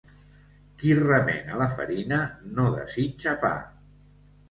Qui 0.79 0.95
remena 0.99 1.61
la 1.61 1.69
farina 1.75 2.19
no 2.59 2.69
desitja 2.81 3.39
pa. 3.49 3.57